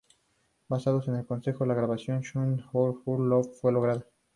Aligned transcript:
Basados 0.67 1.07
en 1.09 1.19
su 1.21 1.27
consejo, 1.27 1.63
la 1.63 1.75
grabación 1.75 2.23
"Sunshine 2.23 2.65
of 2.73 3.05
Your 3.05 3.19
Love" 3.19 3.55
fue 3.61 3.71
lograda. 3.71 4.03